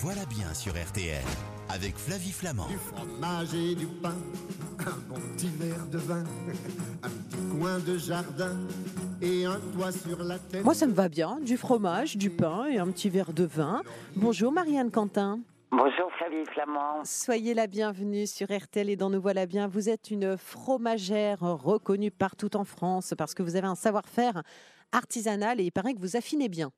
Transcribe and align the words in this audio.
voilà 0.00 0.24
bien 0.26 0.54
sur 0.54 0.72
RTL 0.74 1.24
avec 1.70 1.96
Flavie 1.96 2.30
Flamand. 2.30 2.68
Du 2.68 2.78
fromage 2.78 3.52
et 3.52 3.74
du 3.74 3.86
pain, 3.86 4.14
un 4.78 4.98
bon 5.08 5.20
petit 5.34 5.48
verre 5.48 5.86
de 5.90 5.98
vin, 5.98 6.22
un 7.02 7.08
petit 7.08 7.58
coin 7.58 7.78
de 7.80 7.98
jardin 7.98 8.56
et 9.20 9.44
un 9.44 9.58
toit 9.74 9.90
sur 9.90 10.22
la 10.22 10.38
tête. 10.38 10.62
Moi, 10.62 10.74
ça 10.74 10.86
me 10.86 10.92
va 10.92 11.08
bien. 11.08 11.40
Du 11.40 11.56
fromage, 11.56 12.16
du 12.16 12.30
pain 12.30 12.66
et 12.66 12.78
un 12.78 12.86
petit 12.92 13.10
verre 13.10 13.32
de 13.32 13.44
vin. 13.44 13.82
Bonjour 14.14 14.52
Marianne 14.52 14.92
Quentin. 14.92 15.40
Bonjour 15.72 16.12
Flavie 16.16 16.44
Flamand. 16.46 17.02
Soyez 17.04 17.54
la 17.54 17.66
bienvenue 17.66 18.28
sur 18.28 18.46
RTL 18.56 18.88
et 18.88 18.96
dans 18.96 19.10
Nous 19.10 19.20
Voilà 19.20 19.46
Bien. 19.46 19.66
Vous 19.66 19.88
êtes 19.88 20.12
une 20.12 20.36
fromagère 20.36 21.40
reconnue 21.40 22.12
partout 22.12 22.56
en 22.56 22.64
France 22.64 23.14
parce 23.18 23.34
que 23.34 23.42
vous 23.42 23.56
avez 23.56 23.66
un 23.66 23.74
savoir-faire 23.74 24.44
artisanal 24.92 25.60
et 25.60 25.64
il 25.64 25.72
paraît 25.72 25.94
que 25.94 26.00
vous 26.00 26.16
affinez 26.16 26.48
bien. 26.48 26.70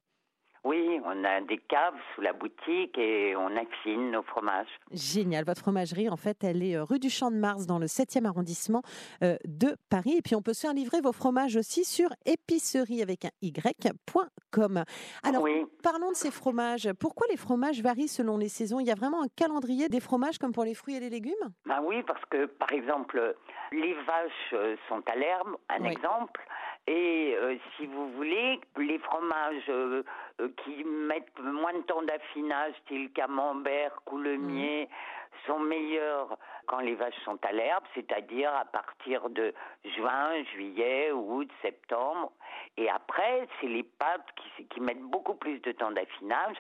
Oui, 0.65 1.01
on 1.07 1.25
a 1.25 1.41
des 1.41 1.57
caves 1.57 1.95
sous 2.15 2.21
la 2.21 2.33
boutique 2.35 2.97
et 2.99 3.35
on 3.35 3.49
affine 3.57 4.11
nos 4.11 4.23
fromages. 4.23 4.68
Génial. 4.93 5.45
Votre 5.46 5.61
fromagerie, 5.63 6.09
en 6.11 6.17
fait, 6.17 6.45
elle 6.45 6.63
est 6.63 6.77
euh, 6.77 6.85
rue 6.85 6.99
du 6.99 7.09
Champ 7.09 7.31
de 7.31 7.37
Mars 7.37 7.67
dans 7.67 7.79
le 7.79 7.87
7e 7.87 8.27
arrondissement 8.27 8.82
euh, 9.25 9.37
de 9.46 9.77
Paris. 9.89 10.17
Et 10.18 10.23
puis, 10.23 10.35
on 10.35 10.43
peut 10.43 10.53
se 10.53 10.61
faire 10.61 10.75
livrer 10.75 11.01
vos 11.01 11.13
fromages 11.13 11.57
aussi 11.57 11.85
sur 11.85 12.11
épicerie 12.27 13.01
avec 13.03 13.25
un 13.25 13.31
y.com. 13.41 14.85
Alors, 15.23 15.43
Oui. 15.43 15.65
parlons 15.82 16.11
de 16.11 16.17
ces 16.17 16.31
fromages. 16.31 16.90
Pourquoi 16.99 17.27
les 17.31 17.37
fromages 17.37 17.81
varient 17.82 18.09
selon 18.09 18.37
les 18.37 18.49
saisons? 18.49 18.81
Il 18.81 18.87
y 18.87 18.90
a 18.90 18.95
vraiment 18.95 19.23
un 19.23 19.29
calendrier 19.37 19.89
des 19.89 20.01
fromages 20.01 20.39
comme 20.39 20.53
pour 20.53 20.65
les 20.65 20.75
fruits 20.75 20.96
et 20.96 21.01
les 21.01 21.11
légumes? 21.11 21.32
Ben 21.67 21.81
oui, 21.85 22.03
parce 22.07 22.25
que 22.31 22.46
par 22.46 22.71
exemple, 22.73 23.35
les 23.73 23.95
vaches 23.95 24.53
euh, 24.53 24.77
sont 24.89 25.03
à 25.11 25.17
l'herbe, 25.17 25.57
un 25.68 25.82
Oui. 25.82 25.89
exemple. 25.93 26.43
Et 26.87 27.35
euh, 27.37 27.57
si 27.77 27.87
vous 27.87 28.11
voulez, 28.13 28.29
euh, 29.69 30.03
euh, 30.41 30.49
qui 30.64 30.85
mettent 30.85 31.39
moins 31.41 31.73
de 31.73 31.82
temps 31.82 32.03
d'affinage, 32.03 32.75
style 32.84 33.11
camembert, 33.12 33.92
coulemier, 34.05 34.89
sont 35.47 35.58
meilleurs 35.58 36.36
quand 36.67 36.81
les 36.81 36.95
vaches 36.95 37.19
sont 37.25 37.39
à 37.42 37.53
l'herbe, 37.53 37.84
c'est-à-dire 37.95 38.53
à 38.55 38.65
partir 38.65 39.28
de 39.31 39.53
juin, 39.97 40.42
juillet, 40.53 41.11
août, 41.12 41.48
septembre. 41.62 42.33
Et 42.77 42.89
après, 42.89 43.48
c'est 43.61 43.67
les 43.67 43.83
pâtes 43.83 44.27
qui, 44.37 44.65
qui 44.67 44.81
mettent 44.81 45.03
beaucoup 45.03 45.34
plus 45.34 45.59
de 45.61 45.73
temps 45.73 45.91
d'affinage 45.91 46.56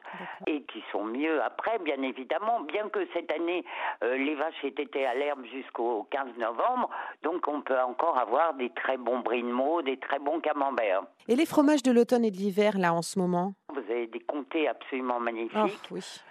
et 0.46 0.62
qui 0.64 0.82
sont 0.90 1.04
mieux 1.04 1.40
après, 1.42 1.78
bien 1.78 2.02
évidemment. 2.02 2.60
Bien 2.60 2.88
que 2.88 3.06
cette 3.12 3.30
année, 3.32 3.64
euh, 4.02 4.16
les 4.16 4.34
vaches 4.34 4.64
aient 4.64 4.68
été 4.68 5.06
à 5.06 5.14
l'herbe 5.14 5.44
jusqu'au 5.46 6.08
15 6.10 6.36
novembre, 6.38 6.90
donc 7.22 7.46
on 7.46 7.62
peut 7.62 7.80
encore 7.80 8.18
avoir 8.18 8.54
des 8.54 8.70
très 8.70 8.96
bons 8.96 9.22
Meaux, 9.42 9.82
des 9.82 9.96
très 9.96 10.18
bons 10.18 10.40
camemberts. 10.40 11.02
Et 11.28 11.36
les 11.36 11.46
fromages 11.46 11.82
de 11.82 11.92
l'automne 11.92 12.24
et 12.24 12.30
de 12.30 12.36
l'hiver, 12.36 12.78
là, 12.78 12.92
en 12.92 13.02
ce 13.02 13.18
moment? 13.18 13.52
Vous 13.68 13.78
avez 13.78 14.06
des 14.06 14.20
comtés 14.20 14.68
absolument 14.68 15.20
magnifiques. 15.20 15.88
Oh, 15.90 15.94
oui. 15.94 16.22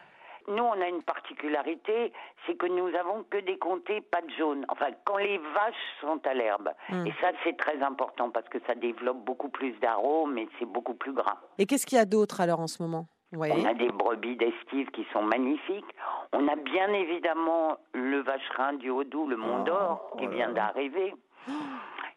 Nous, 0.49 0.63
on 0.63 0.81
a 0.81 0.87
une 0.87 1.03
particularité, 1.03 2.11
c'est 2.45 2.55
que 2.55 2.65
nous 2.65 2.87
avons 2.95 3.23
que 3.29 3.37
des 3.37 3.57
comtés 3.57 4.01
pâte 4.01 4.29
jaune. 4.37 4.65
Enfin, 4.69 4.87
quand 5.05 5.17
les 5.17 5.37
vaches 5.37 5.75
sont 6.01 6.19
à 6.25 6.33
l'herbe. 6.33 6.69
Mm. 6.89 7.05
Et 7.05 7.13
ça, 7.21 7.29
c'est 7.43 7.55
très 7.55 7.81
important 7.83 8.31
parce 8.31 8.49
que 8.49 8.57
ça 8.65 8.73
développe 8.73 9.23
beaucoup 9.23 9.49
plus 9.49 9.73
d'arômes 9.79 10.37
et 10.39 10.49
c'est 10.57 10.65
beaucoup 10.65 10.95
plus 10.95 11.13
gras. 11.13 11.37
Et 11.59 11.67
qu'est-ce 11.67 11.85
qu'il 11.85 11.99
y 11.99 12.01
a 12.01 12.05
d'autre 12.05 12.41
alors 12.41 12.59
en 12.59 12.67
ce 12.67 12.81
moment 12.81 13.05
On 13.37 13.65
a 13.65 13.75
des 13.75 13.89
brebis 13.89 14.37
d'estive 14.37 14.89
qui 14.89 15.05
sont 15.13 15.21
magnifiques. 15.21 15.95
On 16.33 16.47
a 16.47 16.55
bien 16.55 16.91
évidemment 16.93 17.77
le 17.93 18.21
vacherin 18.21 18.73
du 18.73 18.89
Haut-Doubs, 18.89 19.29
le 19.29 19.37
Mont 19.37 19.63
d'Or, 19.63 20.15
qui 20.17 20.25
vient 20.27 20.49
d'arriver. 20.49 21.13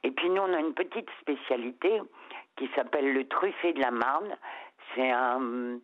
Et 0.04 0.10
puis 0.10 0.30
nous, 0.30 0.40
on 0.40 0.54
a 0.54 0.58
une 0.58 0.74
petite 0.74 1.08
spécialité 1.20 2.00
qui 2.56 2.68
s'appelle 2.74 3.12
le 3.12 3.28
truffé 3.28 3.74
de 3.74 3.80
la 3.80 3.90
Marne. 3.90 4.36
C'est 4.94 5.10
un, 5.10 5.78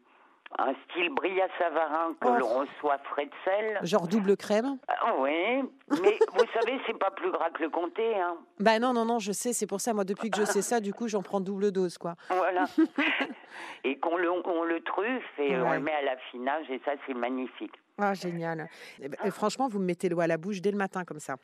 un 0.59 0.73
style 0.85 1.11
brillat-savarin 1.11 2.15
que 2.21 2.29
Oh. 2.29 2.37
l'on 2.39 2.61
reçoit 2.61 2.99
frais 3.11 3.27
de 3.27 3.31
sel. 3.45 3.79
Genre 3.83 4.09
double 4.09 4.37
crème 4.37 4.79
Ah 4.89 5.15
oui, 5.19 5.63
mais 6.03 6.19
vous 6.35 6.45
savez, 6.55 6.81
c'est 6.87 6.99
pas 6.99 7.11
plus 7.11 7.31
gras 7.31 7.51
que 7.51 7.63
le 7.63 7.71
comté. 7.71 8.19
Hein. 8.19 8.37
Bah 8.59 8.79
non, 8.79 8.93
non, 8.93 9.05
non, 9.05 9.19
je 9.19 9.33
sais, 9.33 9.53
c'est 9.53 9.67
pour 9.67 9.81
ça, 9.81 9.92
moi, 9.92 10.05
depuis 10.05 10.31
que 10.31 10.39
je 10.41 10.45
sais 10.45 10.63
ça, 10.63 10.81
du 10.81 10.92
coup, 10.95 11.07
j'en 11.08 11.23
prends 11.23 11.41
double 11.41 11.70
dose, 11.70 11.98
quoi. 11.98 12.14
Voilà. 12.31 12.64
et 13.85 13.98
qu'on 13.98 14.17
le, 14.17 14.31
on 14.31 14.64
le 14.64 14.81
truffe 14.83 15.39
et 15.39 15.57
on 15.57 15.69
Ouais. 15.69 15.77
le 15.77 15.83
met 15.83 15.92
à 15.95 16.03
l'affinage 16.03 16.70
et 16.70 16.81
ça, 16.85 16.92
c'est 17.07 17.14
magnifique. 17.14 17.75
Ah, 17.98 18.14
génial. 18.14 18.69
Eh 19.01 19.08
ben, 19.08 19.19
et 19.25 19.31
franchement, 19.31 19.69
vous 19.69 19.79
me 19.81 19.85
mettez 19.85 20.08
l'eau 20.08 20.20
à 20.20 20.27
la 20.27 20.37
bouche 20.37 20.61
dès 20.61 20.70
le 20.70 20.79
matin, 20.79 21.05
comme 21.05 21.19
ça. 21.20 21.37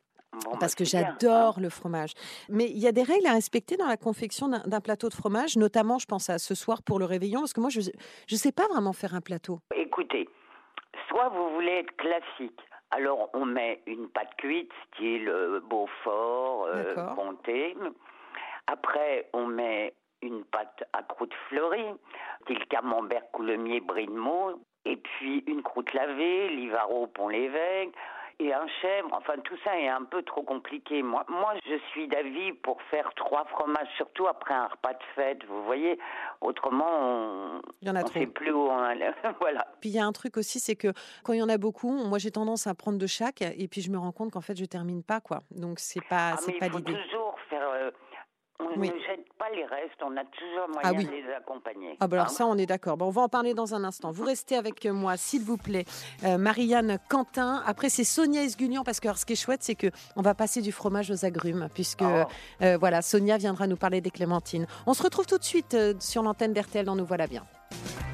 Bon, 0.45 0.57
Parce 0.59 0.75
bah, 0.75 0.79
que 0.79 0.85
j'adore 0.85 1.61
le 1.61 1.69
fromage. 1.69 2.13
Mais 2.49 2.65
il 2.65 2.79
y 2.79 2.87
a 2.87 2.93
des 2.93 3.03
règles 3.03 3.27
à 3.27 3.33
respecter 3.33 3.77
dans 3.77 3.87
la 3.87 3.97
confection 3.97 4.49
d'un 4.49 4.81
plateau 4.81 5.09
de 5.09 5.15
fromage, 5.15 5.57
notamment, 5.57 5.99
je 5.99 6.07
pense 6.07 6.31
à 6.31 6.39
ce 6.39 6.55
soir 6.55 6.83
pour 6.83 6.99
le 6.99 7.05
réveillon, 7.05 7.41
parce 7.41 7.53
que 7.53 7.61
moi, 7.61 7.71
je 7.71 7.81
ne 7.81 8.37
sais 8.37 8.53
pas 8.53 8.67
vraiment 8.69 8.93
faire 8.93 9.15
un 9.15 9.21
plateau. 9.21 9.61
Écoutez, 9.75 10.29
soit 11.09 11.29
vous 11.29 11.55
voulez 11.55 11.73
être 11.73 11.97
classique, 11.97 12.61
alors 12.91 13.31
on 13.35 13.45
met 13.45 13.83
une 13.87 14.09
pâte 14.09 14.35
cuite, 14.39 14.71
style 14.93 15.29
euh, 15.29 15.61
Beaufort, 15.61 16.67
euh. 16.67 16.95
Comté. 17.15 17.77
Après, 18.67 19.29
on 19.33 19.47
met 19.47 19.95
une 20.23 20.45
pâte 20.45 20.85
à 20.93 21.03
croûte 21.03 21.35
fleurie, 21.49 21.93
style 22.43 22.65
camembert, 22.67 23.31
coulemier, 23.33 23.81
brie 23.81 24.07
de. 24.07 24.59
Et 24.85 24.97
puis 24.97 25.45
une 25.47 25.63
croûte 25.63 25.93
lavée, 25.93 26.49
Livaro, 26.51 27.07
Pont-l'Évêque. 27.09 27.95
Et 28.41 28.53
un 28.53 28.67
chèvre, 28.83 29.09
enfin 29.13 29.35
tout 29.45 29.57
ça 29.65 29.79
est 29.79 29.89
un 29.89 30.03
peu 30.05 30.23
trop 30.23 30.43
compliqué. 30.43 31.03
Moi, 31.03 31.25
moi 31.29 31.55
je 31.65 31.77
suis 31.93 32.09
d'avis 32.09 32.53
pour 32.53 32.83
faire 32.91 33.13
trois 33.15 33.45
fromages, 33.45 33.87
surtout 33.97 34.27
après 34.27 34.55
un 34.55 34.67
repas 34.67 34.93
de 34.95 35.03
fête, 35.15 35.45
vous 35.47 35.63
voyez. 35.65 35.99
Autrement, 36.41 36.87
on 36.91 37.61
Il 37.81 37.89
y 37.89 37.91
en 37.91 37.95
a 37.95 38.03
ne 38.03 38.09
sait 38.09 38.27
plus 38.27 38.51
où 38.53 38.67
on 38.69 38.79
allait. 38.79 39.13
voilà. 39.41 39.67
Puis 39.81 39.91
il 39.91 39.95
y 39.95 39.99
a 40.01 40.05
un 40.05 40.13
truc 40.13 40.37
aussi, 40.37 40.59
c'est 40.59 40.75
que 40.77 40.89
quand 41.23 41.33
il 41.33 41.39
y 41.39 41.43
en 41.43 41.49
a 41.49 41.59
beaucoup, 41.59 41.91
moi, 41.93 42.19
j'ai 42.19 42.31
tendance 42.33 42.67
à 42.67 42.75
prendre 42.75 42.99
de 42.99 43.07
chaque, 43.07 43.43
et 43.43 43.69
puis 43.69 43.81
je 43.81 43.91
me 43.91 43.99
rends 43.99 44.13
compte 44.13 44.33
qu'en 44.33 44.41
fait, 44.41 44.57
je 44.59 44.65
termine 44.65 45.03
pas, 45.03 45.21
quoi. 45.21 45.43
Donc, 45.53 45.79
c'est 45.79 46.05
pas, 46.05 46.33
Ah, 46.33 46.37
c'est 46.39 46.59
pas 46.59 46.69
l'idée. 46.69 46.93
toujours 46.93 47.24
on 48.61 48.79
Oui. 48.81 48.89
ne 48.89 48.99
jette 49.01 49.27
pas 49.39 49.51
les 49.55 49.65
restes, 49.65 50.01
on 50.03 50.17
a 50.17 50.25
toujours 50.25 50.69
moyen 50.73 50.83
Ah 50.85 50.93
oui. 50.97 51.05
de 51.05 51.11
les 51.11 51.33
accompagner. 51.35 51.97
Ah 52.01 52.07
bah 52.09 52.17
alors 52.17 52.27
Hein 52.27 52.35
ça, 52.35 52.47
on 52.47 52.57
est 52.57 52.67
d'accord. 52.67 52.97
Bon, 52.97 53.07
on 53.07 53.11
va 53.11 53.23
en 53.23 53.29
parler 53.29 53.53
dans 53.55 53.75
un 53.75 53.85
instant. 53.85 54.11
Vous 54.13 54.25
restez 54.25 54.57
avec 54.57 54.85
moi, 54.87 55.17
s'il 55.17 55.43
vous 55.43 55.57
plaît. 55.57 55.85
Euh, 56.25 56.39
Marianne 56.39 56.99
Quentin. 57.09 57.63
Après, 57.67 57.89
c'est 57.89 58.05
Sonia 58.05 58.43
Esguignan, 58.43 58.85
parce 58.85 59.01
que 59.01 59.09
alors, 59.09 59.19
ce 59.19 59.27
qui 59.27 59.33
est 59.35 59.37
chouette, 59.37 59.63
c'est 59.63 59.75
que 59.75 59.89
on 60.17 60.23
va 60.23 60.35
passer 60.35 60.61
du 60.63 60.73
fromage 60.73 61.11
aux 61.11 61.25
agrumes, 61.25 61.69
puisque 61.75 62.03
Oh. 62.03 62.25
euh, 62.63 62.77
voilà, 62.79 63.03
Sonia 63.03 63.37
viendra 63.39 63.67
nous 63.67 63.77
parler 63.77 64.01
des 64.01 64.11
clémentines. 64.11 64.67
On 64.87 64.95
se 64.95 65.03
retrouve 65.03 65.27
tout 65.27 65.39
de 65.39 65.45
suite 65.45 65.75
euh, 65.75 65.95
sur 66.01 66.23
l'antenne 66.23 66.53
d'RTL 66.53 66.85
dans 66.87 66.97
Nous 66.97 67.05
Voilà 67.07 67.27
Bien. 67.27 67.45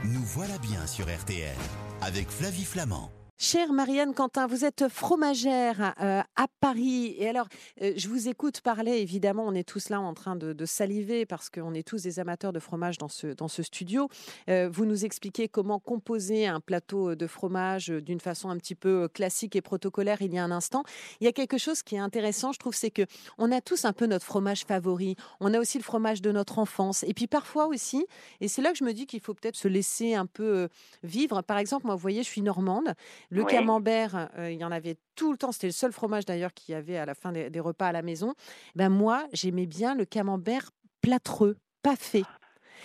Nous 0.05 0.23
voilà 0.25 0.57
bien 0.63 0.87
sur 0.87 1.05
RTL 1.07 1.55
avec 2.03 2.31
Flavie 2.31 2.65
Flamand. 2.65 3.11
Chère 3.43 3.73
Marianne 3.73 4.13
Quentin, 4.13 4.47
vous 4.47 4.67
êtes 4.67 4.87
fromagère 4.91 5.95
euh, 6.03 6.21
à 6.37 6.47
Paris. 6.61 7.15
Et 7.17 7.27
alors, 7.27 7.49
euh, 7.81 7.95
je 7.97 8.07
vous 8.07 8.29
écoute 8.29 8.61
parler, 8.61 8.99
évidemment, 8.99 9.47
on 9.47 9.55
est 9.55 9.67
tous 9.67 9.89
là 9.89 9.99
en 9.99 10.13
train 10.13 10.37
de, 10.37 10.67
saliver 10.67 11.25
parce 11.25 11.49
qu'on 11.49 11.73
est 11.73 11.83
tous 11.83 12.03
des 12.03 12.21
amateurs 12.21 12.53
de 12.53 12.59
fromage 12.59 12.99
dans 12.99 13.09
ce, 13.09 13.29
dans 13.29 13.49
ce 13.49 13.63
studio. 13.63 14.11
Euh, 14.51 14.69
vous 14.71 14.85
nous 14.85 15.07
expliquez 15.07 15.49
comment 15.49 15.79
composer 15.79 16.47
un 16.47 16.61
plateau 16.61 17.15
de 17.15 17.27
fromage 17.27 17.89
d'une 17.89 18.21
façon 18.21 18.51
un 18.51 18.59
petit 18.59 18.75
peu 18.75 19.09
classique 19.09 19.57
et 19.57 19.63
protocolaire 19.63 20.21
il 20.21 20.35
y 20.35 20.39
a 20.39 20.45
un 20.45 20.51
instant. 20.51 20.83
Il 21.23 21.25
y 21.25 21.29
a 21.29 21.33
quelque 21.33 21.57
chose 21.57 21.83
qui 21.83 21.95
est 21.95 21.99
intéressant, 21.99 22.53
je 22.53 22.59
trouve, 22.59 22.75
c'est 22.75 22.91
que 22.91 23.07
on 23.39 23.51
a 23.53 23.63
tous 23.63 23.87
un 23.87 23.95
peu 23.95 24.05
notre 24.05 24.27
fromage 24.27 24.67
favori. 24.67 25.17
On 25.41 25.55
a 25.55 25.59
aussi 25.59 25.79
le 25.79 25.85
fromage 25.85 26.21
de 26.21 26.31
notre 26.31 26.59
enfance. 26.59 27.05
Et 27.05 27.15
puis 27.15 27.27
parfois 27.27 27.69
aussi, 27.69 28.05
et 28.43 28.49
c'est 28.49 28.61
là 28.61 28.71
que 28.71 28.77
je 28.77 28.85
me 28.85 28.93
dis 28.93 29.07
qu'il 29.07 29.21
faut 29.21 29.33
peut-être 29.33 29.57
se 29.57 29.67
laisser 29.67 30.13
un 30.13 30.27
peu 30.27 30.69
vivre. 31.03 31.41
Par 31.41 31.57
exemple, 31.57 31.87
moi, 31.87 31.95
vous 31.95 32.03
voyez, 32.03 32.23
je 32.23 32.29
suis 32.29 32.43
normande. 32.43 32.93
Le 33.31 33.43
Oui. 33.43 33.51
camembert, 33.51 34.29
euh, 34.39 34.51
il 34.51 34.59
y 34.61 34.65
en 34.65 34.73
avait 34.73 34.97
tout 35.15 35.31
le 35.33 35.39
temps. 35.39 35.53
C'était 35.53 35.69
le 35.69 35.73
seul 35.73 35.93
fromage 35.93 36.25
d'ailleurs 36.27 36.53
qu'il 36.53 36.73
y 36.75 36.77
avait 36.77 36.97
à 36.99 37.07
la 37.07 37.15
fin 37.15 37.33
des, 37.33 37.49
des 37.51 37.61
repas 37.61 37.87
à 37.87 37.93
la 37.93 38.03
maison. 38.03 38.35
Ben 38.75 38.89
moi, 38.89 39.25
j'aimais 39.33 39.67
bien 39.67 39.95
le 39.95 40.05
camembert 40.05 40.71
plâtreux, 41.01 41.57
pas 41.83 41.97
fait. 41.97 42.25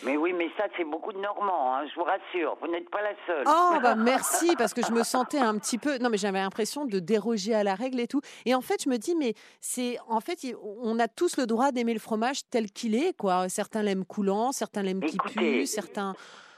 Mais 0.04 0.18
oui, 0.18 0.34
mais 0.34 0.50
ça, 0.58 0.66
c'est 0.76 0.84
beaucoup 0.84 1.14
de 1.14 1.20
Normands, 1.20 1.74
hein, 1.74 1.86
je 1.88 1.96
vous 1.96 2.04
rassure. 2.04 2.58
Vous 2.62 2.68
n'êtes 2.68 2.90
pas 2.90 3.02
la 3.02 3.14
seule. 3.26 3.46
Oh 3.48 3.78
bah 3.82 3.96
merci 3.98 4.54
parce 4.58 4.74
que 4.74 4.82
je 4.84 4.92
me 4.92 5.04
sentais 5.04 5.40
un 5.40 5.58
petit 5.58 5.78
peu 5.78 5.98
non 6.00 6.10
mais 6.10 6.18
j'avais 6.18 6.40
l'impression 6.40 6.86
de 6.86 7.00
déroger 7.00 7.56
à 7.56 7.64
la 7.64 7.76
règle 7.76 8.02
et 8.02 8.08
tout 8.08 8.20
et 8.46 8.54
en 8.54 8.60
fait 8.62 8.84
je 8.84 8.90
me 8.90 8.98
dis 8.98 9.16
mais 9.16 9.34
c'est 9.62 9.98
en 10.10 10.20
fait 10.20 10.46
on 10.62 11.00
a 11.00 11.08
tous 11.08 11.38
le 11.38 11.46
droit 11.48 11.72
d'aimer 11.72 11.94
le 11.94 12.00
fromage 12.02 12.42
tel 12.50 12.72
qu'il 12.72 12.94
est 12.94 13.16
quoi 13.18 13.48
certains 13.48 13.84
l'aiment 13.84 14.04
coulant 14.06 14.52
certains 14.52 14.84
l'aiment 14.84 15.00
qui 15.02 15.18
pue 15.18 15.66
certains 15.66 16.14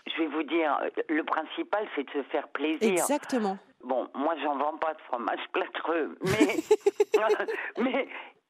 Je 0.07 0.23
vais 0.23 0.27
vous 0.29 0.43
dire, 0.43 0.79
le 1.07 1.23
principal, 1.23 1.85
c'est 1.95 2.03
de 2.05 2.09
se 2.11 2.23
faire 2.31 2.47
plaisir. 2.47 2.89
exactement 2.91 3.59
Bon, 3.83 4.07
moi, 4.15 4.35
j'en 4.43 4.57
vends 4.57 4.77
pas 4.77 4.93
de 4.93 5.01
fromage 5.01 5.39
plâtreux, 5.53 6.17
mais, 6.21 6.55
mais 7.77 8.07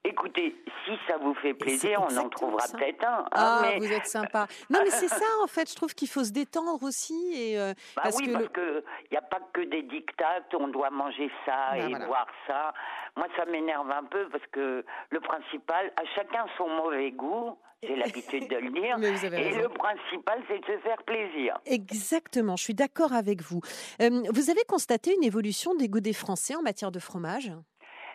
Écoutez, 0.08 0.56
si 0.86 0.92
ça 1.08 1.18
vous 1.18 1.34
fait 1.36 1.54
plaisir, 1.54 2.02
on 2.10 2.16
en 2.18 2.30
trouvera 2.30 2.66
peut-être 2.72 3.04
un. 3.06 3.20
hein, 3.20 3.26
Ah, 3.32 3.60
mais... 3.64 3.78
vous 3.80 3.92
êtes 3.92 4.06
sympa. 4.08 4.48
Non, 4.70 4.80
mais 4.84 4.90
c'est 4.90 5.08
ça, 5.10 5.26
en 5.44 5.48
fait. 5.48 5.70
Je 5.70 5.76
trouve 5.76 5.94
qu'il 5.94 6.08
faut 6.08 6.24
se 6.24 6.32
détendre 6.32 6.82
aussi. 6.84 7.32
Et, 7.36 7.60
euh, 7.60 7.74
Bah 7.96 8.04
parce 8.04 8.18
oui, 8.18 8.28
que 8.28 8.32
parce 8.32 8.44
le- 8.46 8.50
que 8.50 8.84
il 9.06 9.08
n'y 9.12 9.18
a 9.18 9.22
pas 9.22 9.40
que 9.54 9.62
des 9.62 9.84
dictates, 9.84 10.54
on 10.54 10.70
doit 10.70 10.90
manger 10.92 11.30
ça 11.46 11.72
Ben 11.74 11.88
et 11.88 11.90
voilà. 11.90 12.06
boire 12.06 12.28
ça. 12.48 12.74
Moi, 13.18 13.28
ça 13.36 13.46
m'énerve 13.46 13.90
un 13.92 14.04
peu 14.04 14.30
parce 14.30 14.46
que 14.52 14.86
le 15.10 15.20
principal, 15.20 15.92
à 15.98 16.06
chacun 16.16 16.46
son 16.58 16.70
mauvais 16.70 17.12
goût, 17.12 17.58
j'ai 17.84 17.96
l'habitude 17.98 18.48
de 18.50 18.56
le 18.58 18.70
dire. 18.72 18.98
Et 19.34 19.52
le 19.56 19.68
principal, 19.70 20.42
c'est 20.48 20.60
de 20.60 20.66
se 20.66 20.78
faire 20.84 21.04
plaisir. 21.04 21.58
Exactement, 21.66 22.56
je 22.56 22.64
suis 22.64 22.74
d'accord 22.76 23.14
avec 23.14 23.42
vous. 23.42 23.60
Euh, 24.02 24.24
vous 24.34 24.50
avez 24.50 24.64
constaté 24.68 25.14
une 25.16 25.24
évolution 25.24 25.76
des 25.76 25.90
goûts 25.90 26.00
des 26.00 26.14
Français 26.14 26.56
en 26.56 26.62
matière 26.62 26.92
de 26.92 27.00
fromage? 27.00 27.52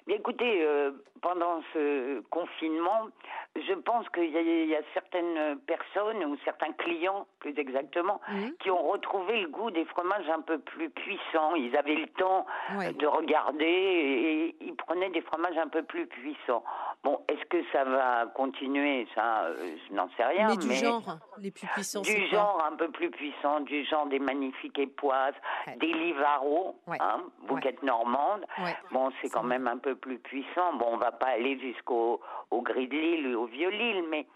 Mais 0.07 0.15
écoutez, 0.15 0.63
euh, 0.65 0.91
pendant 1.23 1.63
ce 1.73 2.21
confinement, 2.31 3.09
je 3.57 3.73
pense 3.75 4.09
qu'il 4.11 4.31
y, 4.31 4.37
a- 4.37 4.41
il 4.41 4.67
y 4.69 4.75
a 4.77 4.83
certaines 4.93 5.59
personnes 5.61 6.25
ou 6.25 6.37
certains 6.45 6.73
clients, 6.73 7.27
plus 7.39 7.57
exactement, 7.59 8.21
qui 8.61 8.71
ont 8.71 8.83
retrouvé 8.91 9.41
le 9.43 9.49
goût 9.49 9.71
des 9.71 9.85
fromages 9.87 10.29
un 10.29 10.41
peu 10.41 10.59
plus 10.59 10.91
puissants. 10.91 11.55
Ils 11.55 11.77
avaient 11.77 11.95
le 11.95 12.09
temps 12.09 12.45
Ouais. 12.77 12.93
de 12.93 13.07
regarder 13.07 13.65
et, 13.65 14.47
et 14.49 14.57
ils 14.61 14.75
prenaient 14.75 15.11
des 15.11 15.21
fromages 15.23 15.57
un 15.59 15.69
peu 15.69 15.83
plus 15.85 16.07
puissants. 16.07 16.65
Bon, 17.05 17.21
est-ce 17.29 17.45
que 17.47 17.63
ça 17.73 17.85
va 17.85 18.27
continuer? 18.35 19.07
Ça, 19.15 19.45
euh, 19.45 19.77
je 19.89 19.95
n'en 19.95 20.09
sais 20.17 20.25
rien. 20.25 20.49
Mais 20.49 20.57
du 20.57 20.73
genre, 20.75 21.03
les 21.39 21.51
plus 21.53 21.67
puissants, 21.69 22.03
Du 22.03 22.15
quoi? 22.15 22.39
genre 22.39 22.65
un 22.71 22.77
peu 22.77 22.89
plus 22.91 23.11
puissant, 23.11 23.61
du 23.61 23.85
genre 23.85 24.07
des 24.07 24.19
magnifiques 24.19 24.79
époisses, 24.79 25.35
Ouais. 25.67 25.77
des 25.77 25.93
livaro, 25.93 26.77
Ouais. 26.89 26.97
hein, 27.01 27.21
bouquette 27.47 27.83
normande. 27.83 28.45
Ouais. 28.59 28.77
Bon, 28.91 29.11
c'est 29.21 29.29
quand 29.31 29.43
même 29.45 29.69
un 29.69 29.79
peu 29.79 29.95
plus 29.95 30.19
puissant. 30.19 30.73
Bon, 30.75 30.87
on 30.93 30.97
va 30.97 31.12
pas 31.19 31.29
aller 31.29 31.59
jusqu'au 31.61 32.21
au 32.51 32.63
gris 32.63 32.89
de 32.89 32.97
Lille 32.97 33.37
ou 33.37 33.43
au 33.43 33.47
vieux 33.47 33.71
Lille, 33.71 34.05
mais 34.11 34.27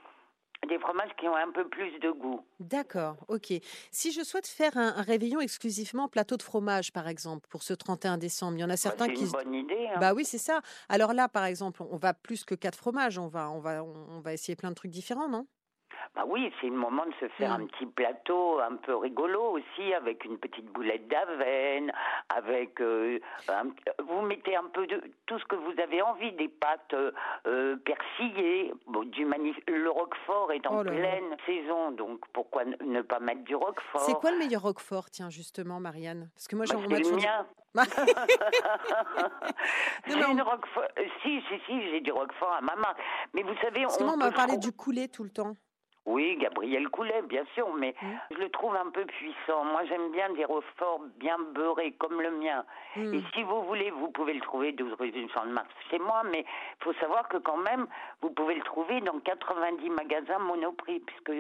des 0.68 0.78
fromages 0.78 1.10
qui 1.18 1.28
ont 1.28 1.36
un 1.36 1.50
peu 1.52 1.68
plus 1.68 1.98
de 2.00 2.10
goût. 2.10 2.44
D'accord, 2.58 3.16
ok. 3.28 3.52
Si 3.92 4.12
je 4.12 4.22
souhaite 4.22 4.46
faire 4.46 4.76
un, 4.78 4.94
un 4.96 5.02
réveillon 5.02 5.40
exclusivement 5.40 6.08
plateau 6.08 6.36
de 6.38 6.42
fromage, 6.42 6.90
par 6.92 7.06
exemple, 7.06 7.46
pour 7.50 7.62
ce 7.62 7.74
31 7.74 8.16
décembre, 8.16 8.56
il 8.56 8.60
y 8.60 8.64
en 8.64 8.68
a 8.68 8.72
Bah, 8.72 8.76
certains 8.78 9.06
c'est 9.06 9.12
qui... 9.14 9.20
une 9.24 9.26
se- 9.28 9.32
bonne 9.32 9.54
idée. 9.54 9.88
hein. 9.88 9.98
Bah 10.00 10.14
oui, 10.14 10.24
c'est 10.24 10.38
ça. 10.38 10.62
Alors 10.88 11.12
là, 11.12 11.28
par 11.28 11.44
exemple, 11.44 11.82
on 11.82 11.96
va 11.96 12.14
plus 12.14 12.44
que 12.44 12.54
quatre 12.54 12.76
fromages, 12.78 13.18
on 13.18 13.28
va, 13.28 13.50
on 13.50 13.60
va, 13.60 13.84
on 13.84 14.20
va 14.20 14.32
essayer 14.32 14.56
plein 14.56 14.70
de 14.70 14.74
trucs 14.74 14.90
différents, 14.90 15.28
non? 15.28 15.46
Bah 16.16 16.24
oui, 16.26 16.50
c'est 16.60 16.68
le 16.68 16.72
moment 16.76 17.04
de 17.04 17.12
se 17.20 17.28
faire 17.34 17.50
Mm. 17.58 17.62
un 17.62 17.66
petit 17.66 17.84
plateau 17.86 18.58
un 18.60 18.76
peu 18.76 18.96
rigolo 18.96 19.58
aussi, 19.58 19.92
avec 19.92 20.24
une 20.24 20.38
petite 20.38 20.64
boulette 20.72 21.06
d'avenne, 21.08 21.92
avec 22.30 22.80
euh, 22.80 23.18
un- 23.48 23.66
vous 24.02 24.22
mettez 24.22 24.56
un 24.56 24.64
peu 24.72 24.86
de 24.86 24.98
tout 25.26 25.38
ce 25.38 25.44
que 25.44 25.56
vous 25.56 25.74
avez 25.78 26.00
envie, 26.00 26.32
des 26.32 26.48
pâtes 26.48 26.94
euh, 26.94 27.12
euh, 27.46 27.76
persillées, 27.84 28.72
bon, 28.86 29.04
du 29.04 29.26
magnif- 29.26 29.60
le 29.68 29.90
roquefort 29.90 30.52
est 30.52 30.66
en 30.66 30.78
Oh 30.78 30.82
là. 30.82 30.90
pleine 30.90 31.36
saison, 31.44 31.90
donc 31.92 32.20
pourquoi 32.32 32.64
ne- 32.64 33.02
pas 33.02 33.20
mettre 33.20 33.44
du 33.44 33.54
roquefort? 33.54 34.00
C'est 34.00 34.14
quoi 34.14 34.30
le 34.30 34.38
meilleur 34.38 34.62
roquefort, 34.62 35.10
tiens, 35.10 35.28
justement, 35.28 35.80
Marianne? 35.80 36.30
Parce 36.34 36.48
que 36.48 36.56
moi, 36.56 36.64
Bah, 36.66 36.76
j'en- 36.76 36.80
on 36.86 36.88
c'est 36.96 37.10
le 37.10 37.16
mien. 37.16 37.46
Non, 37.76 37.82
J'ai 40.08 40.16
mais 40.16 40.24
on- 40.24 40.32
une 40.32 40.42
roquefort. 40.42 40.82
euh, 40.98 41.04
Si, 41.22 41.40
si, 41.42 41.54
si, 41.66 41.90
j'ai 41.90 42.00
du 42.00 42.12
roquefort 42.12 42.54
à 42.54 42.60
ma 42.62 42.74
main. 42.76 42.94
Mais 43.34 43.42
vous 43.42 43.54
savez, 43.60 43.82
Parce 43.82 43.98
que 43.98 44.02
on 44.02 44.06
moi, 44.06 44.14
on 44.14 44.18
m'a 44.18 44.28
peut 44.30 44.34
parlé 44.36 44.56
du 44.56 44.72
coulet 44.72 45.08
tout 45.08 45.24
le 45.24 45.30
temps. 45.30 45.54
Oui, 46.06 46.36
Gabriel 46.40 46.88
Coulet, 46.88 47.22
bien 47.28 47.44
sûr, 47.54 47.68
mais 47.74 47.94
Mm. 48.00 48.06
je 48.30 48.36
le 48.36 48.48
trouve 48.50 48.74
un 48.76 48.90
peu 48.90 49.04
puissant. 49.06 49.64
Moi, 49.64 49.84
j'aime 49.88 50.12
bien 50.12 50.32
des 50.34 50.44
roqueforts 50.44 51.00
bien 51.18 51.36
beurrés, 51.52 51.92
comme 51.98 52.20
le 52.22 52.30
mien. 52.30 52.64
Mm. 52.94 53.14
Et 53.14 53.22
si 53.34 53.42
vous 53.42 53.62
voulez, 53.64 53.90
vous 53.90 54.08
pouvez 54.10 54.32
le 54.34 54.40
trouver 54.40 54.72
12 54.72 54.94
rue 54.98 55.10
du 55.10 55.28
Champ 55.30 55.44
de 55.44 55.50
Mars 55.52 55.68
chez 55.90 55.98
moi, 55.98 56.22
mais 56.30 56.40
il 56.80 56.84
faut 56.84 56.94
savoir 57.00 57.28
que 57.28 57.38
quand 57.38 57.56
même, 57.58 57.86
vous 58.22 58.30
pouvez 58.30 58.54
le 58.54 58.62
trouver 58.62 59.00
dans 59.00 59.18
90 59.20 59.90
magasins 59.90 60.38
Monoprix, 60.38 61.00
puisque 61.00 61.32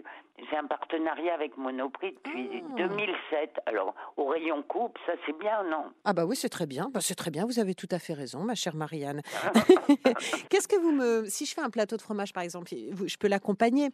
j'ai 0.50 0.56
un 0.56 0.66
partenariat 0.66 1.34
avec 1.34 1.56
Monoprix 1.56 2.12
depuis 2.24 2.62
Ah. 2.72 2.76
2007. 2.76 3.60
Alors, 3.66 3.94
au 4.16 4.26
rayon 4.26 4.62
coupe, 4.64 4.98
ça 5.06 5.12
c'est 5.24 5.38
bien, 5.38 5.62
non? 5.70 5.84
Ah 6.04 6.12
bah 6.12 6.24
oui, 6.26 6.34
c'est 6.36 6.48
très 6.48 6.66
bien. 6.66 6.88
Bah, 6.92 7.00
c'est 7.00 7.14
très 7.14 7.30
bien. 7.30 7.46
Vous 7.46 7.58
avez 7.60 7.74
tout 7.74 7.88
à 7.92 7.98
fait 8.00 8.12
raison, 8.14 8.40
ma 8.40 8.54
chère 8.54 8.74
Marianne. 8.74 9.22
Qu'est-ce 10.50 10.68
que 10.68 10.76
vous 10.80 10.92
me, 10.92 11.24
si 11.26 11.46
je 11.46 11.54
fais 11.54 11.60
un 11.62 11.70
plateau 11.70 11.96
de 11.96 12.02
fromage 12.02 12.32
par 12.32 12.42
exemple, 12.42 12.68
je 12.70 13.16
peux 13.16 13.28
l'accompagner. 13.28 13.90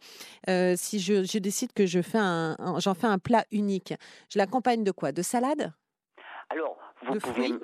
Euh, 0.49 0.62
si 0.75 0.99
je, 0.99 1.23
je 1.23 1.37
décide 1.39 1.73
que 1.73 1.85
je 1.85 2.01
fais 2.01 2.17
un, 2.19 2.55
un- 2.59 2.79
j'en 2.79 2.93
fais 2.93 3.07
un 3.07 3.19
plat 3.19 3.43
unique, 3.51 3.93
je 4.29 4.37
l'accompagne 4.37 4.83
de 4.83 4.91
quoi? 4.91 5.11
De 5.11 5.21
salade? 5.21 5.71
Alors, 6.49 6.77
vous 7.03 7.13
De 7.15 7.19
pouvez. 7.19 7.47
fruits? 7.47 7.59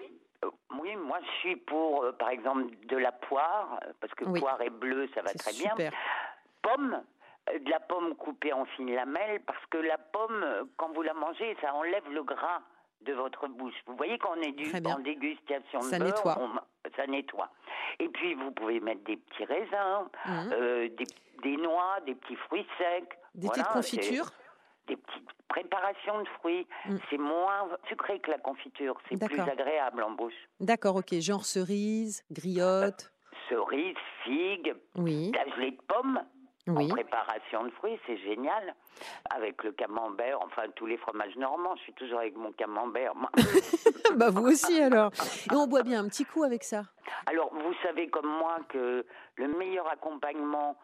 Euh, 0.45 0.49
Oui, 0.79 0.95
moi 0.95 1.19
je 1.21 1.31
suis 1.39 1.55
pour, 1.57 2.03
euh, 2.03 2.11
par 2.13 2.29
exemple, 2.29 2.65
de 2.87 2.97
la 2.97 3.11
poire, 3.11 3.79
euh, 3.85 3.91
parce 3.99 4.13
que 4.13 4.23
Oui. 4.25 4.39
poire 4.39 4.61
et 4.61 4.69
bleu, 4.69 5.07
ça 5.13 5.21
va 5.21 5.33
très 5.33 5.51
bien. 5.53 5.71
super. 5.71 5.91
Pomme, 6.61 7.01
euh, 7.49 7.59
de 7.59 7.69
la 7.69 7.79
pomme 7.79 8.15
coupée 8.15 8.53
en 8.53 8.65
fines 8.65 8.93
lamelles, 8.93 9.41
parce 9.45 9.63
que 9.69 9.77
la 9.77 9.97
pomme, 9.97 10.41
euh, 10.43 10.63
quand 10.77 10.91
vous 10.93 11.01
la 11.01 11.13
mangez, 11.13 11.55
ça 11.61 11.73
enlève 11.75 12.07
le 12.11 12.23
gras 12.23 12.61
de 13.01 13.13
votre 13.13 13.47
bouche. 13.47 13.75
Vous 13.87 13.95
voyez 13.95 14.17
quand 14.17 14.31
on 14.37 14.41
est 14.41 14.51
bien. 14.51 14.95
en 14.95 14.99
dégustation 14.99 15.79
de 15.79 15.85
Ça 15.85 15.99
beurre, 15.99 16.07
nettoie. 16.15 16.37
on- 16.39 16.89
ça 16.97 17.07
nettoie. 17.07 17.49
Et 17.99 18.09
puis 18.09 18.33
vous 18.35 18.51
pouvez 18.51 18.79
mettre 18.79 19.03
des 19.05 19.15
petits 19.17 19.45
raisins, 19.45 20.07
Mhm. 20.25 20.49
euh, 20.53 20.89
des, 20.89 21.05
des 21.43 21.57
noix, 21.57 21.97
des 22.05 22.15
petits 22.15 22.35
fruits 22.35 22.65
secs. 22.77 23.17
Des 23.35 23.47
Voilà, 23.47 23.63
petites 23.63 23.73
confitures 23.73 24.31
Des 24.87 24.95
petites 24.97 25.27
préparations 25.47 26.21
de 26.21 26.27
fruits. 26.39 26.67
Mm. 26.85 26.95
C'est 27.09 27.17
moins 27.17 27.67
sucré 27.87 28.19
que 28.19 28.31
la 28.31 28.37
confiture. 28.39 28.95
C'est 29.09 29.23
plus 29.23 29.39
agréable 29.39 30.03
en 30.03 30.11
bouche. 30.11 30.33
D'accord, 30.59 30.95
ok. 30.97 31.13
Genre 31.19 31.45
cerise, 31.45 32.23
griotte. 32.31 33.11
Cerises, 33.49 33.95
figues, 34.23 34.75
Oui, 34.95 35.31
gelée 35.55 35.71
de 35.71 35.81
pommes. 35.87 36.21
oui. 36.67 36.85
En 36.85 36.89
préparation 36.89 37.63
de 37.63 37.69
fruits, 37.71 37.99
c'est 38.05 38.17
génial. 38.17 38.75
Avec 39.31 39.63
le 39.63 39.71
camembert, 39.71 40.39
enfin 40.41 40.63
tous 40.75 40.85
les 40.85 40.97
fromages 40.97 41.35
normands, 41.35 41.75
je 41.77 41.81
suis 41.83 41.93
toujours 41.93 42.19
avec 42.19 42.35
mon 42.35 42.51
camembert. 42.51 43.15
moi. 43.15 43.29
bah 44.15 44.29
vous 44.29 44.45
aussi 44.47 44.79
alors. 44.81 45.11
Et 45.51 45.55
on 45.55 45.65
boit 45.67 45.81
bien 45.83 46.03
un 46.03 46.07
petit 46.09 46.25
coup 46.25 46.43
avec 46.43 46.63
ça? 46.63 46.83
Alors, 47.25 47.49
vous 47.53 47.73
savez 47.81 48.07
comme 48.09 48.27
moi 48.27 48.57
que 48.69 49.03
le 49.35 49.47
meilleur 49.57 49.87
accompagnement 49.89 50.77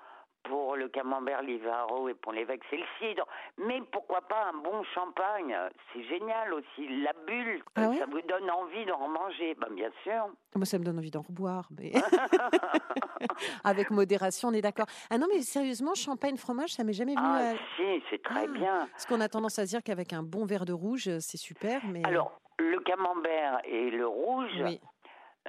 pour 0.47 0.75
le 0.75 0.87
camembert 0.89 1.41
Livaro 1.41 2.07
et 2.09 2.13
pour 2.13 2.31
l'évêque, 2.33 2.61
c'est 2.69 2.77
le 2.77 2.85
cidre. 2.99 3.25
Mais 3.57 3.81
pourquoi 3.91 4.21
pas 4.21 4.45
un 4.53 4.57
bon 4.57 4.83
champagne? 4.93 5.55
C'est 5.93 6.03
génial 6.03 6.53
aussi. 6.53 6.87
La 7.03 7.13
bulle, 7.27 7.63
Ah 7.75 7.89
ouais? 7.89 7.97
ça 7.97 8.05
vous 8.05 8.21
donne 8.21 8.49
envie 8.51 8.85
d'en 8.85 9.07
manger. 9.07 9.55
Ben, 9.55 9.69
bien 9.73 9.89
sûr. 10.03 10.27
Moi, 10.55 10.65
ça 10.65 10.77
me 10.79 10.83
donne 10.83 10.97
envie 10.99 11.11
d'en 11.11 11.21
reboire. 11.23 11.67
Mais... 11.77 11.91
Avec 13.63 13.91
modération, 13.91 14.49
on 14.49 14.53
est 14.53 14.61
d'accord. 14.61 14.85
Ah 15.09 15.17
non, 15.17 15.27
mais 15.33 15.41
sérieusement, 15.41 15.93
champagne, 15.95 16.37
fromage, 16.37 16.69
ça 16.73 16.83
m'est 16.83 16.93
jamais 16.93 17.15
venu 17.15 17.25
Ah 17.27 17.51
à... 17.51 17.53
si, 17.75 18.03
c'est 18.09 18.21
très 18.21 18.43
Ah. 18.45 18.47
bien. 18.47 18.87
Parce 18.91 19.05
qu'on 19.05 19.21
a 19.21 19.29
tendance 19.29 19.59
à 19.59 19.63
se 19.65 19.69
dire 19.69 19.83
qu'avec 19.83 20.13
un 20.13 20.23
bon 20.23 20.45
verre 20.45 20.65
de 20.65 20.73
rouge, 20.73 21.09
c'est 21.19 21.37
super, 21.37 21.81
mais... 21.85 22.01
Alors, 22.05 22.39
le 22.59 22.79
camembert 22.79 23.59
et 23.65 23.89
le 23.89 24.07
rouge, 24.07 24.51
Oui, 24.63 24.79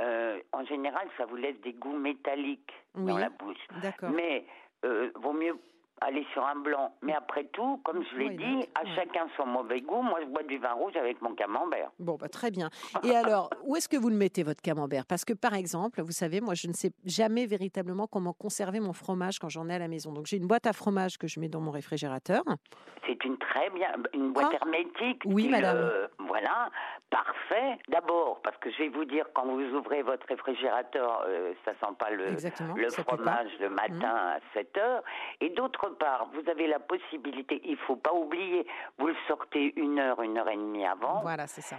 euh, 0.00 0.40
en 0.52 0.64
général, 0.64 1.08
ça 1.16 1.24
vous 1.26 1.36
laisse 1.36 1.60
des 1.60 1.72
goûts 1.72 1.96
métalliques 1.96 2.72
dans 2.94 3.18
la 3.18 3.28
bouche. 3.30 3.56
d'accord. 3.82 4.10
Mais 4.10 4.44
euh, 4.86 5.10
vaut 5.16 5.32
mieux 5.32 5.56
aller 6.00 6.26
sur 6.32 6.44
un 6.44 6.56
blanc. 6.56 6.94
Mais 7.02 7.14
après 7.14 7.44
tout, 7.52 7.80
comme 7.84 8.04
je 8.12 8.16
l'ai 8.18 8.30
dit, 8.30 8.68
à 8.74 8.82
Ouais. 8.84 8.90
chacun 8.94 9.26
son 9.36 9.46
mauvais 9.46 9.80
goût. 9.80 10.02
Moi, 10.02 10.20
je 10.22 10.26
bois 10.26 10.42
du 10.42 10.58
vin 10.58 10.72
rouge 10.72 10.96
avec 10.96 11.20
mon 11.22 11.34
camembert. 11.34 11.90
Bon, 11.98 12.16
bah, 12.16 12.28
très 12.28 12.50
bien. 12.50 12.68
Et 13.04 13.16
alors, 13.16 13.50
où 13.64 13.76
est-ce 13.76 13.88
que 13.88 13.96
vous 13.96 14.10
le 14.10 14.16
mettez, 14.16 14.42
votre 14.42 14.60
camembert? 14.62 15.06
Parce 15.06 15.24
que, 15.24 15.32
par 15.32 15.54
exemple, 15.54 16.02
vous 16.02 16.12
savez, 16.12 16.40
moi, 16.40 16.54
je 16.54 16.68
ne 16.68 16.72
sais 16.72 16.90
jamais 17.04 17.46
véritablement 17.46 18.06
comment 18.06 18.32
conserver 18.32 18.80
mon 18.80 18.92
fromage 18.92 19.38
quand 19.38 19.48
j'en 19.48 19.68
ai 19.68 19.74
à 19.74 19.78
la 19.78 19.88
maison. 19.88 20.12
Donc, 20.12 20.26
j'ai 20.26 20.36
une 20.36 20.46
boîte 20.46 20.66
à 20.66 20.72
fromage 20.72 21.18
que 21.18 21.26
je 21.26 21.40
mets 21.40 21.48
dans 21.48 21.60
mon 21.60 21.70
réfrigérateur. 21.70 22.42
C'est 23.06 23.24
une 23.24 23.38
très 23.38 23.70
bien, 23.70 23.88
une 24.14 24.32
boîte 24.32 24.48
Ah. 24.52 24.56
hermétique. 24.62 25.22
Oui, 25.24 25.48
madame. 25.48 25.76
le- 25.78 26.10
voilà, 26.26 26.68
parfait. 27.10 27.78
D'abord, 27.88 28.40
parce 28.42 28.56
que 28.58 28.70
je 28.70 28.78
vais 28.78 28.88
vous 28.88 29.04
dire, 29.04 29.26
quand 29.34 29.46
vous 29.46 29.62
ouvrez 29.76 30.02
votre 30.02 30.26
réfrigérateur, 30.26 31.22
euh, 31.26 31.52
ça 31.64 31.72
sent 31.80 31.94
pas 31.98 32.10
le, 32.10 32.26
Exactement. 32.28 32.74
fromage 33.06 33.50
le 33.60 33.70
matin 33.70 34.12
à 34.14 34.38
7 34.54 34.76
heures. 34.76 35.02
Et 35.40 35.50
d'autre 35.50 35.85
part, 35.94 36.28
vous 36.32 36.48
avez 36.50 36.66
la 36.66 36.78
possibilité, 36.78 37.60
il 37.64 37.76
faut 37.76 37.96
pas 37.96 38.12
oublier, 38.12 38.66
vous 38.98 39.08
le 39.08 39.16
sortez 39.28 39.72
une 39.76 39.98
heure, 39.98 40.20
une 40.22 40.38
heure 40.38 40.48
et 40.48 40.56
demie 40.56 40.86
avant. 40.86 41.20
Voilà, 41.20 41.46
c'est 41.46 41.62
ça. 41.62 41.76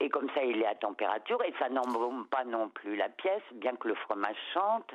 Et 0.00 0.08
comme 0.08 0.28
ça, 0.34 0.42
il 0.42 0.60
est 0.60 0.66
à 0.66 0.74
température 0.74 1.40
et 1.44 1.54
ça 1.60 1.68
n'embaume 1.68 2.26
pas 2.26 2.44
non 2.44 2.68
plus 2.68 2.96
la 2.96 3.08
pièce, 3.08 3.42
bien 3.54 3.76
que 3.76 3.86
le 3.86 3.94
fromage 3.94 4.36
chante. 4.52 4.90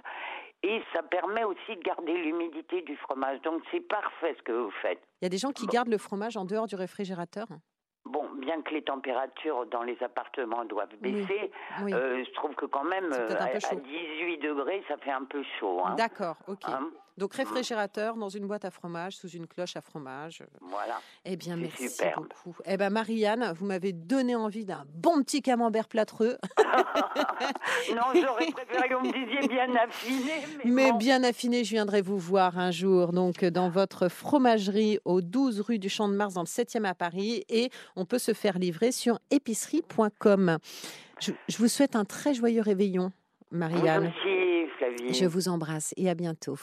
Et 0.63 0.81
ça 0.93 1.01
permet 1.01 1.45
aussi 1.45 1.75
de 1.75 1.81
garder 1.81 2.13
l'humidité 2.13 2.81
du 2.81 2.97
fromage. 2.97 3.41
Donc 3.41 3.61
c'est 3.71 3.79
parfait 3.79 4.35
ce 4.37 4.43
que 4.43 4.51
vous 4.51 4.71
faites. 4.81 4.99
Il 5.21 5.25
y 5.25 5.27
a 5.27 5.29
des 5.29 5.37
gens 5.37 5.51
qui 5.51 5.65
gardent 5.67 5.87
le 5.87 5.97
fromage 5.97 6.35
en 6.35 6.43
dehors 6.43 6.67
du 6.67 6.75
réfrigérateur. 6.75 7.47
Bon, 8.03 8.26
bien 8.37 8.61
que 8.61 8.73
les 8.73 8.81
températures 8.83 9.65
dans 9.67 9.83
les 9.83 9.97
appartements 10.03 10.65
doivent 10.65 10.95
baisser, 11.01 11.51
Oui. 11.83 11.93
euh, 11.93 12.23
je 12.25 12.31
trouve 12.33 12.55
que 12.55 12.65
quand 12.65 12.83
même 12.83 13.11
euh, 13.13 13.29
à, 13.39 13.47
peu 13.47 13.57
à 13.57 13.59
chaud. 13.59 13.79
18 13.83 14.37
degrés, 14.39 14.83
ça 14.87 14.97
fait 14.97 15.11
un 15.11 15.25
peu 15.25 15.43
chaud. 15.59 15.81
Hein. 15.85 15.95
D'accord, 15.95 16.37
ok. 16.47 16.59
Hein? 16.67 16.89
Donc 17.17 17.33
réfrigérateur 17.33 18.15
dans 18.15 18.29
une 18.29 18.45
boîte 18.45 18.63
à 18.63 18.69
fromage, 18.69 19.17
sous 19.17 19.29
une 19.29 19.47
cloche 19.47 19.75
à 19.75 19.81
fromage. 19.81 20.43
Voilà. 20.61 20.99
Eh 21.25 21.35
bien, 21.35 21.55
merci 21.55 21.89
superbe. 21.89 22.27
beaucoup. 22.45 22.55
Eh 22.63 22.77
bien, 22.77 22.91
Marianne, 22.91 23.53
vous 23.57 23.65
m'avez 23.65 23.91
donné 23.91 24.35
envie 24.35 24.65
d'un 24.65 24.83
bon 24.93 25.23
petit 25.23 25.41
camembert 25.41 25.87
plâtreux, 25.87 26.37
non, 27.95 28.01
j'aurais 28.13 28.51
préféré 28.51 28.89
que 28.89 28.93
vous 28.95 29.07
me 29.07 29.13
disiez 29.13 29.47
bien 29.47 29.75
affiné. 29.75 30.31
Mais, 30.63 30.71
mais 30.71 30.91
bon. 30.91 30.97
bien 30.97 31.23
affiné. 31.23 31.63
Je 31.63 31.71
viendrai 31.71 32.01
vous 32.01 32.17
voir 32.19 32.59
un 32.59 32.69
jour, 32.71 33.13
donc 33.13 33.43
dans 33.45 33.69
votre 33.69 34.09
fromagerie 34.09 34.99
au 35.05 35.21
12 35.21 35.61
rue 35.61 35.79
du 35.79 35.89
Champ 35.89 36.07
de 36.09 36.13
Mars, 36.13 36.33
dans 36.35 36.41
le 36.41 36.45
7e 36.47 36.85
à 36.85 36.93
Paris. 36.93 37.43
Et 37.49 37.69
on 37.95 38.05
peut 38.05 38.19
se 38.19 38.26
faire 38.33 38.59
livrer 38.59 38.91
sur 38.91 39.19
épicerie.com. 39.31 40.57
Je, 41.19 41.31
je 41.47 41.57
vous 41.57 41.67
souhaite 41.67 41.95
un 41.95 42.05
très 42.05 42.33
joyeux 42.33 42.61
réveillon, 42.61 43.11
Marianne. 43.51 44.07
aussi, 44.07 44.67
Flavie. 44.77 45.13
Je 45.13 45.25
vous 45.25 45.47
embrasse 45.47 45.93
et 45.97 46.09
à 46.09 46.15
bientôt. 46.15 46.57